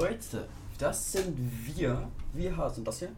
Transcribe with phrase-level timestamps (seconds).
[0.00, 0.46] Leute,
[0.76, 2.10] das sind wir.
[2.34, 3.12] Wir sind das hier.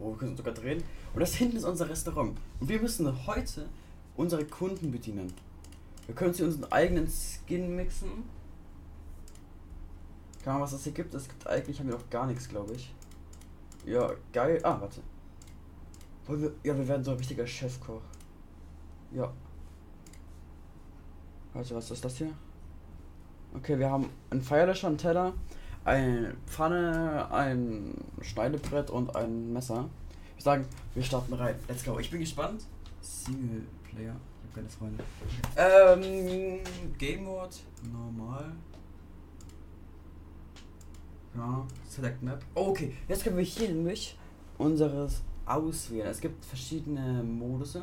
[0.00, 0.82] Oh, wir können sogar drehen.
[1.14, 2.36] Und das hinten ist unser Restaurant.
[2.58, 3.68] Und wir müssen heute
[4.16, 5.32] unsere Kunden bedienen.
[6.06, 8.24] Wir können hier unseren eigenen Skin mixen.
[10.42, 11.14] Keine Ahnung, was das hier gibt.
[11.14, 12.92] Es gibt eigentlich haben wir noch gar nichts, glaube ich.
[13.84, 14.58] Ja, geil.
[14.64, 15.02] Ah, warte.
[16.26, 18.02] Wollen wir, ja, wir werden so ein richtiger Chefkoch.
[19.12, 19.32] Ja.
[21.52, 22.32] Warte, was ist das hier?
[23.54, 25.32] Okay, wir haben ein Feuerlöscher, einen Teller,
[25.86, 29.88] eine Pfanne, ein Schneidebrett und ein Messer.
[30.36, 31.54] Ich sagen, wir starten rein.
[31.68, 31.98] Let's go.
[31.98, 32.64] Ich bin gespannt.
[33.00, 34.16] Singleplayer.
[34.16, 35.04] Ich habe keine Freunde.
[35.56, 36.60] Ähm,
[36.98, 37.54] Game Mode,
[37.92, 38.52] normal.
[41.36, 42.42] Ja, Select Map.
[42.54, 44.18] Oh, okay, jetzt können wir hier nämlich
[44.58, 46.08] unseres auswählen.
[46.08, 47.78] Es gibt verschiedene Modus.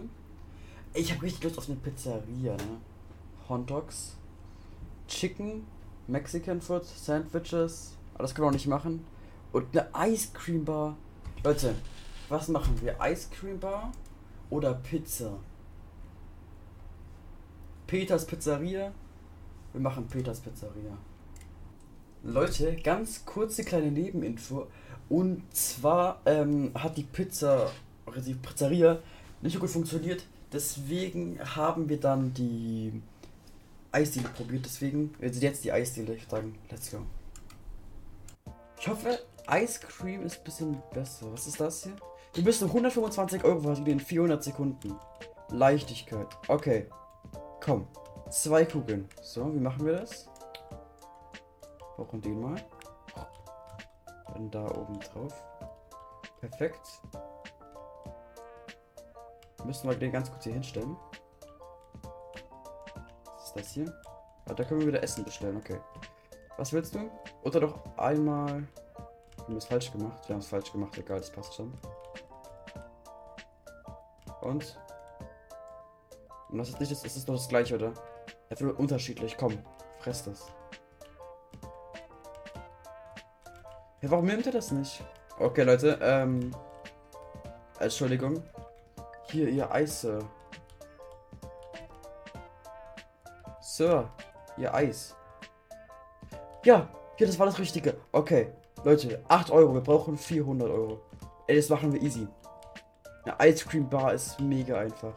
[0.94, 2.82] Ich habe richtig Lust auf eine Pizzeria, ne?
[3.48, 4.18] Hot Dogs,
[5.08, 5.66] Chicken,
[6.08, 7.98] Mexican Food, Sandwiches.
[8.14, 9.06] Aber das können wir auch nicht machen.
[9.52, 10.98] Und eine Ice Cream Bar.
[11.44, 11.76] Leute,
[12.30, 12.98] was machen wir?
[13.02, 13.92] Ice Cream Bar
[14.50, 15.40] oder Pizza?
[17.88, 18.92] Peters Pizzeria.
[19.72, 20.98] Wir machen Peters Pizzeria.
[22.24, 24.68] Leute, ganz kurze kleine Nebeninfo.
[25.10, 27.70] Und zwar ähm, hat die Pizza,
[28.26, 29.00] die Pizzeria
[29.42, 30.26] nicht so gut funktioniert.
[30.52, 33.02] Deswegen haben wir dann die
[33.94, 34.66] Eisdiele probiert.
[34.66, 36.16] Deswegen, also jetzt die Eisdiele.
[36.16, 37.00] Ich würde sagen, let's go.
[38.80, 39.20] Ich hoffe,
[39.50, 41.32] Ice Cream ist ein bisschen besser.
[41.32, 41.96] Was ist das hier?
[42.34, 44.96] Wir müssen 125 Euro verdienen in 400 Sekunden.
[45.50, 46.28] Leichtigkeit.
[46.48, 46.88] Okay.
[47.62, 47.88] Komm.
[48.30, 49.08] Zwei Kugeln.
[49.22, 50.28] So, wie machen wir das?
[51.96, 52.56] Brauchen den mal.
[54.34, 55.34] Dann da oben drauf.
[56.40, 57.02] Perfekt.
[59.64, 60.98] Müssen wir den ganz kurz hier hinstellen.
[63.54, 63.94] Was ist das hier?
[64.46, 65.80] Ah, da können wir wieder Essen bestellen, okay.
[66.58, 67.10] Was willst du?
[67.44, 68.68] Oder doch einmal.
[69.38, 70.28] Wir haben es falsch gemacht.
[70.28, 71.74] Wir haben es falsch gemacht, egal, das passt schon.
[74.42, 74.80] Und?
[76.50, 77.94] Und das ist nicht, das ist doch das gleiche, oder?
[78.50, 79.58] Einfach unterschiedlich, komm,
[80.00, 80.46] fress das.
[84.02, 85.04] Ja, warum nimmt er das nicht?
[85.40, 86.52] Okay, Leute, ähm.
[87.80, 88.44] Entschuldigung.
[89.30, 90.06] Hier, ihr Eis,
[93.74, 93.84] Sir.
[93.84, 94.08] Sir,
[94.56, 95.16] ihr Eis.
[96.64, 97.98] Ja, hier, das war das Richtige.
[98.12, 98.54] Okay,
[98.84, 99.74] Leute, 8 Euro.
[99.74, 101.02] Wir brauchen 400 Euro.
[101.48, 102.28] Ey, das machen wir easy.
[103.26, 105.16] Eine Ice Cream Bar ist mega einfach.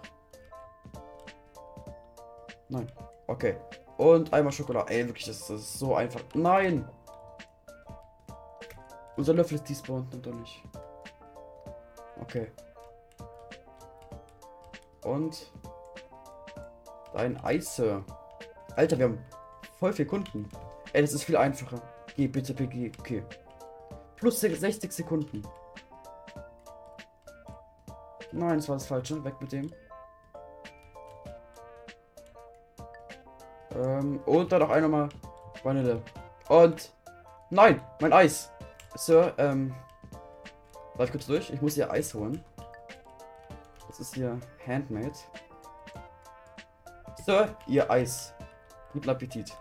[2.71, 2.91] Nein.
[3.27, 3.57] Okay.
[3.99, 4.91] Und einmal Schokolade.
[4.91, 6.23] Ey, wirklich, das, das ist so einfach.
[6.33, 6.89] Nein!
[9.19, 10.63] Unser Löffel ist despawned und doch nicht.
[12.23, 12.51] Okay.
[15.03, 15.53] Und
[17.13, 18.03] dein Eise.
[18.77, 19.19] Alter, wir haben
[19.79, 20.49] voll viel Kunden.
[20.93, 21.81] Ey, das ist viel einfacher.
[22.15, 22.93] Geh bitte, PG.
[22.99, 23.25] Okay.
[24.17, 25.43] Plus 60 Sekunden.
[28.33, 29.23] Nein, das war das Falsche.
[29.25, 29.73] Weg mit dem.
[33.75, 35.09] Ähm, und dann noch einmal mal
[35.63, 36.03] Vanille.
[36.49, 36.93] Und.
[37.49, 38.51] Nein, mein Eis.
[38.95, 39.75] Sir, ähm.
[40.99, 41.51] Ich kurz durch?
[41.51, 42.43] Ich muss hier Eis holen.
[43.87, 45.13] Das ist hier Handmade.
[47.25, 48.36] Sir, ihr Eis.
[48.97, 49.55] Guten Appetit.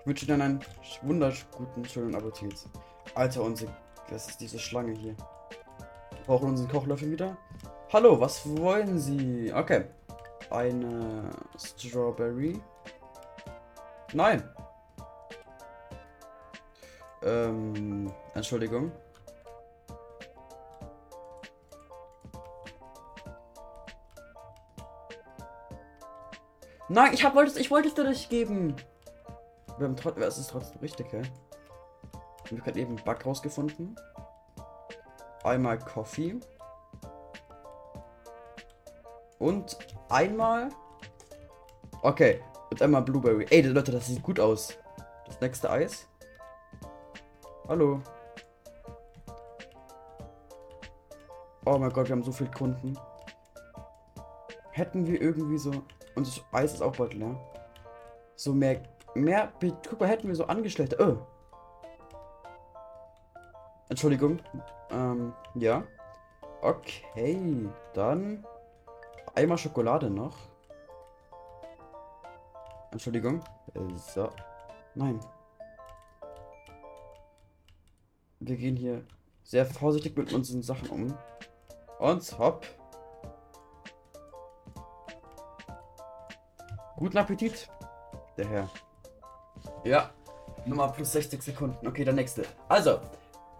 [0.00, 0.60] Ich wünsche Ihnen einen
[1.02, 2.54] wunderguten, schönen Appetit.
[3.14, 3.70] Alter, unsere.
[4.08, 5.14] Das ist diese Schlange hier.
[5.14, 7.36] Wir brauchen unseren Kochlöffel wieder.
[7.92, 9.52] Hallo, was wollen Sie?
[9.52, 9.84] Okay.
[10.48, 11.28] Eine
[11.58, 12.58] Strawberry.
[14.14, 14.42] Nein.
[17.22, 18.92] Ähm, Entschuldigung.
[26.88, 28.74] Nein, ich wollte es, ich wollte es dir nicht geben.
[29.76, 31.22] Wir haben trotzdem, es ist trotzdem richtig, hä?
[32.44, 33.94] Ich habe gerade eben Bug rausgefunden.
[35.44, 36.40] Einmal Coffee.
[39.38, 39.78] Und
[40.08, 40.70] einmal.
[42.02, 42.40] Okay.
[42.70, 43.46] Und einmal Blueberry.
[43.50, 44.76] Ey, Leute, das sieht gut aus.
[45.26, 46.08] Das nächste Eis.
[47.68, 48.00] Hallo.
[51.66, 52.98] Oh mein Gott, wir haben so viele Kunden.
[54.70, 55.70] Hätten wir irgendwie so.
[56.18, 57.36] Und das Eis ist auch bald leer.
[58.34, 58.82] So mehr.
[59.14, 59.52] Mehr.
[59.88, 60.98] Guck mal, hätten wir so Angestellte.
[61.00, 61.24] Oh.
[63.88, 64.40] Entschuldigung.
[64.90, 65.84] Ähm, ja.
[66.60, 67.68] Okay.
[67.94, 68.44] Dann.
[69.36, 70.36] Einmal Schokolade noch.
[72.90, 73.40] Entschuldigung.
[73.94, 74.28] So.
[74.96, 75.20] Nein.
[78.40, 79.04] Wir gehen hier
[79.44, 81.14] sehr vorsichtig mit unseren Sachen um.
[82.00, 82.66] Und hopp.
[86.98, 87.68] Guten Appetit,
[88.36, 88.68] der Herr.
[89.84, 90.10] Ja.
[90.66, 91.86] Nochmal plus 60 Sekunden.
[91.86, 92.42] Okay, der nächste.
[92.68, 92.98] Also,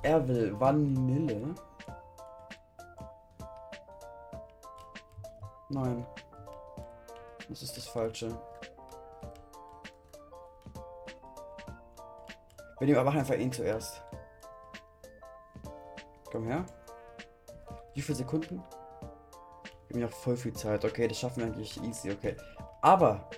[0.02, 1.54] er will Vanille.
[5.68, 6.04] Nein.
[7.48, 8.36] Das ist das Falsche.
[12.80, 14.02] Wir nehmen aber einfach ihn zuerst.
[16.32, 16.66] Komm her.
[17.94, 18.64] Wie viele Sekunden?
[19.86, 20.84] Wir haben ja voll viel Zeit.
[20.84, 22.10] Okay, das schaffen wir eigentlich easy.
[22.10, 22.36] Okay.
[22.80, 23.28] Aber,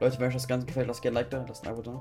[0.00, 2.00] Leute, wenn euch das Ganze gefällt, lasst gerne ein Like da, lasst ein Abo da.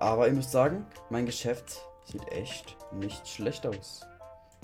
[0.00, 4.06] Aber ihr müsst sagen, mein Geschäft sieht echt nicht schlecht aus.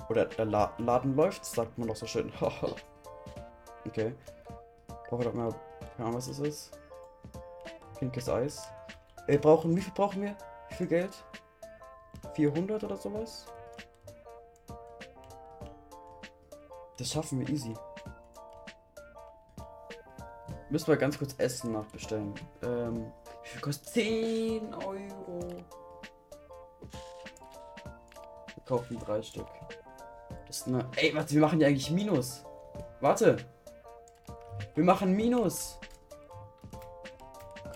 [0.09, 2.33] Oder der La Laden läuft, sagt man doch so schön.
[3.87, 4.15] okay.
[5.09, 5.55] Brauchen wir doch mal.
[5.97, 6.79] Keine Ahnung, was das ist.
[7.99, 8.69] Pinkes Eis.
[9.27, 9.77] Wir brauchen.
[9.77, 10.37] Wie viel brauchen wir?
[10.69, 11.25] Wie viel Geld?
[12.35, 13.47] 400 oder sowas?
[16.97, 17.75] Das schaffen wir easy.
[20.71, 22.35] Müssen wir ganz kurz Essen nachbestellen.
[22.63, 23.11] Ähm,
[23.43, 25.65] wie viel kostet 10 Euro?
[28.55, 29.47] Wir kaufen drei Stück.
[30.47, 30.87] Das ist eine.
[30.97, 32.45] Ey, warte, wir machen ja eigentlich Minus.
[33.01, 33.37] Warte.
[34.75, 35.79] Wir machen Minus.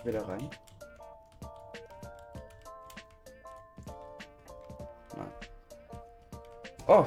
[0.03, 0.49] Wieder rein.
[5.15, 5.31] Nein.
[6.87, 7.05] Oh.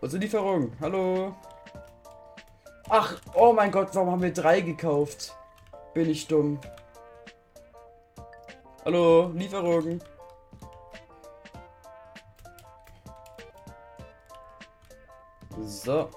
[0.00, 0.72] Unsere Lieferung.
[0.80, 1.36] Hallo.
[2.90, 5.36] Ach, oh mein Gott, warum haben wir drei gekauft?
[5.92, 6.58] Bin ich dumm.
[8.82, 10.00] Hallo, Lieferung.
[15.60, 16.08] So.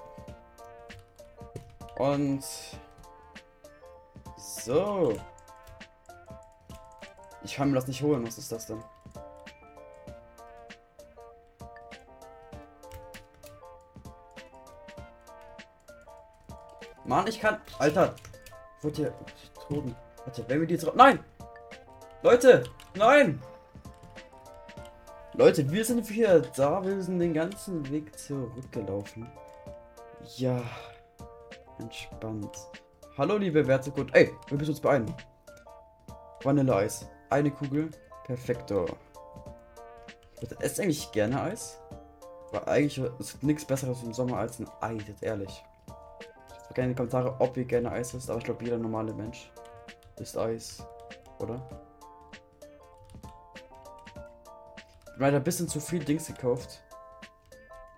[1.98, 2.42] Und
[4.38, 5.18] so.
[7.42, 8.26] Ich kann mir das nicht holen.
[8.26, 8.82] Was ist das denn?
[17.12, 17.58] Mann, ich kann.
[17.78, 18.14] Alter.
[18.80, 19.14] Wurde hier
[19.68, 19.94] toten.
[20.24, 20.96] Warte, wenn wir die jetzt.
[20.96, 21.18] Nein!
[22.22, 22.64] Leute!
[22.94, 23.38] Nein!
[25.34, 26.82] Leute, wir sind wieder da.
[26.82, 29.30] Wir sind den ganzen Weg zurückgelaufen.
[30.38, 30.62] Ja.
[31.78, 32.56] Entspannt.
[33.18, 34.08] Hallo, liebe Wertegut.
[34.14, 35.14] Ey, wir müssen uns beeilen.
[36.42, 37.06] Vanilleeis.
[37.28, 37.90] Eine Kugel.
[38.24, 38.86] Perfekto.
[40.60, 41.78] Esst eigentlich gerne Eis?
[42.52, 45.62] Weil eigentlich ist nichts besseres im Sommer als ein Eis, jetzt ehrlich.
[46.74, 49.52] Gerne in die Kommentare, ob ihr gerne Eis isst, aber ich glaube, jeder normale Mensch
[50.18, 50.82] isst Eis.
[51.38, 51.60] Oder?
[55.16, 56.82] Ich habe ein bisschen zu viel Dings gekauft.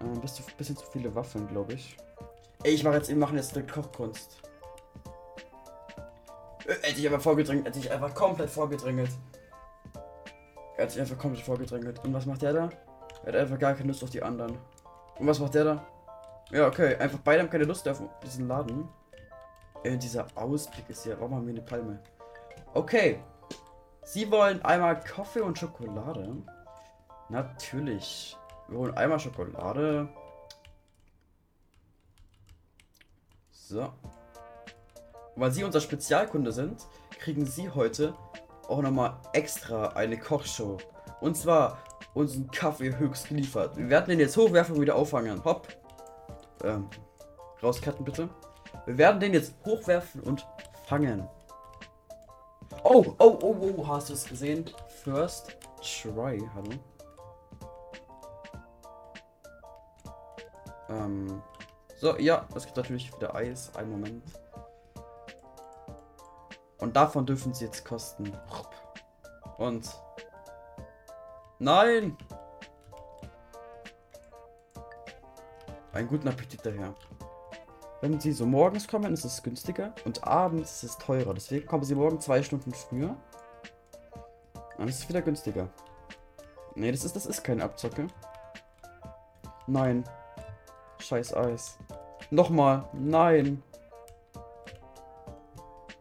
[0.00, 1.96] Äh, ein bisschen, bisschen zu viele Waffeln, glaube ich.
[2.64, 4.42] Ey, ich mache jetzt, wir machen jetzt eine Kochkunst.
[6.66, 9.10] Äh, hätte ich einfach vorgedrängelt, hätte ich einfach komplett vorgedrängelt.
[10.76, 12.04] Er hat sich einfach komplett vorgedrängelt.
[12.04, 12.68] Und was macht der da?
[13.22, 14.58] Er hat einfach gar keine Lust auf die anderen.
[15.18, 15.86] Und was macht der da?
[16.50, 16.96] Ja, okay.
[16.96, 18.88] Einfach beide haben keine Lust auf diesen Laden.
[19.82, 21.18] Äh, dieser Ausblick ist ja.
[21.18, 21.98] Warum haben wir eine Palme?
[22.74, 23.20] Okay.
[24.02, 26.36] Sie wollen einmal Kaffee und Schokolade.
[27.28, 28.36] Natürlich.
[28.68, 30.08] Wir holen einmal Schokolade.
[33.50, 33.92] So.
[35.36, 36.86] Weil Sie unser Spezialkunde sind,
[37.18, 38.14] kriegen Sie heute
[38.68, 40.78] auch nochmal extra eine Kochshow.
[41.20, 41.78] Und zwar
[42.12, 43.76] unseren Kaffee höchst geliefert.
[43.76, 45.42] Wir werden den jetzt hochwerfen und wieder auffangen.
[45.44, 45.68] Hopp.
[46.64, 46.88] Ähm,
[47.62, 48.28] rauscutten bitte.
[48.86, 50.46] Wir werden den jetzt hochwerfen und
[50.86, 51.28] fangen.
[52.82, 54.64] Oh, oh, oh, oh, hast du es gesehen?
[55.02, 56.70] First try, hallo.
[60.88, 61.42] Ähm,
[61.98, 63.74] so, ja, es gibt natürlich wieder Eis.
[63.76, 64.24] Einen Moment.
[66.78, 68.32] Und davon dürfen sie jetzt kosten.
[69.58, 69.88] Und.
[71.58, 72.16] Nein!
[75.94, 76.92] Einen guten Appetit daher.
[78.00, 81.32] Wenn sie so morgens kommen, ist es günstiger und abends ist es teurer.
[81.32, 83.16] Deswegen kommen sie morgen zwei Stunden früher.
[84.76, 85.68] Dann ist es wieder günstiger.
[86.74, 88.08] Nee, das ist, das ist kein Abzocke.
[89.68, 90.02] Nein.
[90.98, 91.78] Scheiß Eis.
[92.30, 92.88] Nochmal.
[92.92, 93.62] Nein.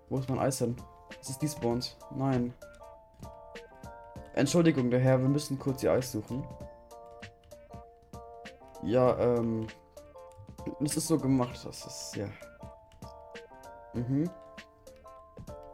[0.09, 0.75] Wo ist mein Eis hin?
[1.21, 1.95] Es ist despawned.
[2.15, 2.53] Nein.
[4.33, 6.43] Entschuldigung, der Herr, wir müssen kurz ihr Eis suchen.
[8.81, 9.67] Ja, ähm.
[10.79, 12.27] Das ist so gemacht, das ist, ja.
[13.93, 14.29] Mhm.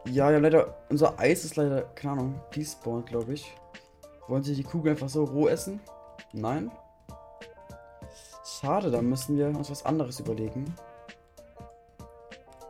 [0.06, 0.74] Ja, ja, leider.
[0.88, 3.56] Unser Eis ist leider, keine Ahnung, despawned, glaube ich.
[4.28, 5.80] Wollen Sie die Kugel einfach so roh essen?
[6.32, 6.70] Nein?
[8.44, 10.74] Schade, da müssen wir uns was anderes überlegen.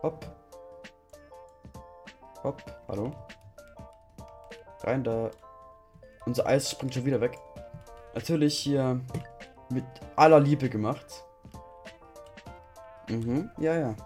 [0.03, 0.27] Hopp.
[2.43, 3.13] Hopp, hallo.
[4.83, 5.31] Rein da.
[6.27, 7.39] Unser Eis springt schon wieder weg.
[8.15, 9.01] Natürlich hier
[9.71, 9.85] mit
[10.17, 11.25] aller Liebe gemacht.
[13.11, 13.97] Mhm, ja, ja.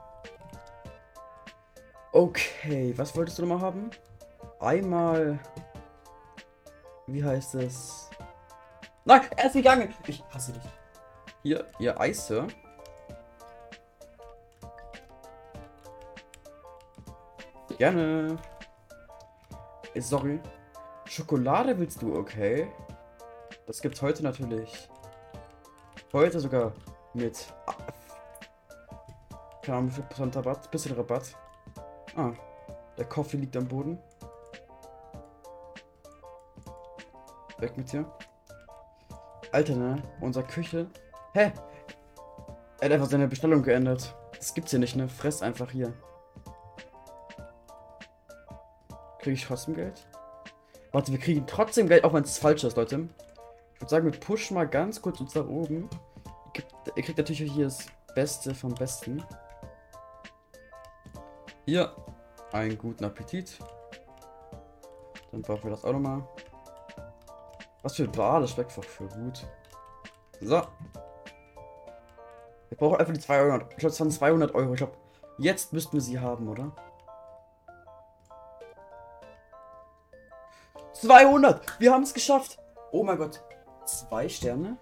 [2.13, 3.91] Okay, was wolltest du nochmal haben?
[4.61, 5.39] Einmal
[7.07, 8.09] Wie heißt es?
[9.05, 9.93] Nein, er ist gegangen.
[10.07, 10.63] Ich hasse dich.
[11.43, 12.47] Hier, ihr Eis, Sir.
[17.77, 18.39] Gerne.
[19.97, 20.41] Sorry.
[21.05, 22.69] Schokolade willst du, okay?
[23.67, 24.89] Das gibt's heute natürlich.
[26.13, 26.73] Heute sogar
[27.13, 27.53] mit.
[29.65, 30.71] Keine Ahnung, wie viel Prozent Rabatt?
[30.71, 31.35] Bisschen Rabatt.
[32.17, 32.33] Ah,
[32.99, 33.99] der Kaffee liegt am Boden.
[37.59, 38.05] Weg mit dir.
[39.53, 40.03] Alter, ne?
[40.21, 40.87] Unser Küche.
[41.33, 41.53] Hä?
[42.81, 44.15] Er hat einfach seine Bestellung geändert.
[44.37, 45.09] Das gibt's hier nicht, ne?
[45.09, 45.95] Fress einfach hier.
[49.21, 50.07] Kriege ich trotzdem Geld?
[50.93, 53.09] Warte, wir kriegen trotzdem Geld, auch wenn es falsch ist, Leute.
[53.75, 55.89] Ich würde sagen, wir pushen mal ganz kurz uns nach oben.
[56.95, 59.25] Ihr kriegt natürlich hier das Beste vom Besten.
[61.67, 61.97] Hier,
[62.53, 63.59] einen guten Appetit.
[65.33, 66.23] Dann brauchen wir das auch nochmal.
[67.83, 69.47] Was für Bar, das schmeckt einfach für gut.
[70.41, 70.63] So.
[72.69, 73.73] Wir brauchen einfach die 200.
[73.73, 74.73] Ich glaube, es waren 200 Euro.
[74.73, 74.97] Ich glaube,
[75.39, 76.71] jetzt müssten wir sie haben, oder?
[80.93, 81.81] 200!
[81.81, 82.59] Wir haben es geschafft!
[82.93, 83.43] Oh mein Gott.
[83.87, 84.77] Zwei Sterne?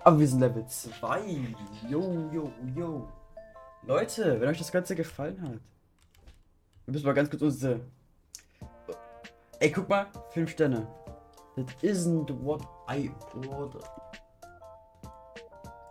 [0.00, 1.20] Aber wir sind Level 2.
[1.88, 3.08] Yo, yo, yo.
[3.88, 5.60] Leute, wenn euch das Ganze gefallen hat,
[6.84, 7.80] wir müssen mal ganz kurz unsere.
[9.60, 10.86] Ey, guck mal, 5 Sterne.
[11.56, 13.10] That isn't what I
[13.48, 13.84] ordered.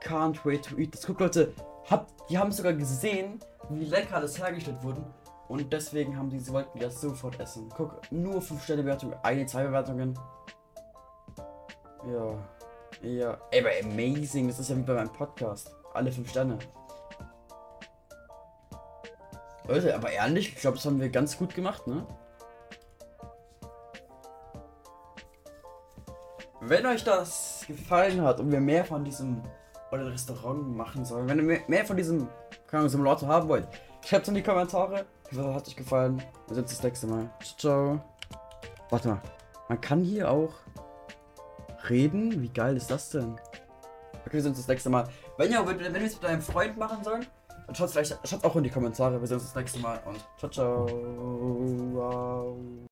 [0.03, 0.93] Can't wait to eat.
[0.93, 1.51] Das guckt Leute,
[1.89, 3.39] hab, die haben sogar gesehen,
[3.71, 5.03] wie lecker das hergestellt wurde.
[5.47, 7.67] Und deswegen haben die, sie wollten das sofort essen.
[7.75, 10.13] Guck, nur 5 Sterne Bewertung, eine, zwei Bewertungen.
[12.05, 12.37] Ja.
[13.01, 13.37] Ja.
[13.49, 15.75] Ey, aber amazing, das ist ja wie bei meinem Podcast.
[15.95, 16.59] Alle 5 Sterne.
[19.67, 22.05] Leute, aber ehrlich, ich glaube, das haben wir ganz gut gemacht, ne?
[26.61, 29.41] Wenn euch das gefallen hat und wir mehr von diesem
[29.91, 32.27] oder Restaurant machen sollen, wenn ihr mehr, von diesem
[32.87, 33.67] Simulator haben wollt,
[34.05, 35.05] schreibt es in die Kommentare.
[35.31, 36.21] Ich hoffe, hat euch gefallen.
[36.47, 37.29] Wir sehen uns das nächste Mal.
[37.57, 38.01] Ciao.
[38.89, 39.21] Warte mal.
[39.69, 40.53] Man kann hier auch
[41.89, 42.41] reden?
[42.41, 43.33] Wie geil ist das denn?
[44.25, 45.07] Okay, wir sehen uns das nächste Mal.
[45.37, 47.29] Wenn ihr, wenn, wenn ihr es mit deinem Freund machen sollt,
[47.75, 49.19] schaut vielleicht, schaut auch in die Kommentare.
[49.19, 50.87] Wir sehen uns das nächste Mal und ciao, ciao.
[51.93, 52.86] Wow.